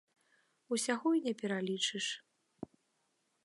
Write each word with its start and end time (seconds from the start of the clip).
Усяго 0.77 1.07
і 1.19 1.21
не 1.27 1.33
пералічыш. 1.41 2.07